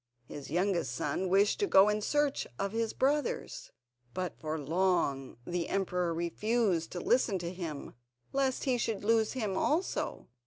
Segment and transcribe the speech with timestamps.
[0.25, 3.69] His youngest son wished to go in search of his brothers,
[4.15, 7.93] but for long the emperor refused to listen to him,
[8.33, 10.27] lest he should lose him also.